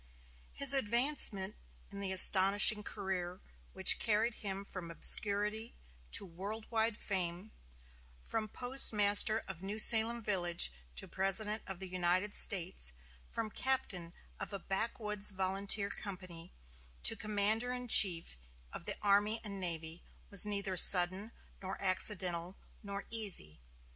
[0.53, 1.57] His advancement
[1.91, 3.39] in the astonishing career
[3.73, 5.75] which carried him from obscurity
[6.13, 7.51] to world wide fame;
[8.23, 12.93] from postmaster of New Salem village to President of the United States;
[13.27, 16.51] from captain of a backwoods volunteer company
[17.03, 18.37] to commander in chief
[18.73, 21.31] of the army and navy, was neither sudden,
[21.61, 23.61] nor accidental, nor easy.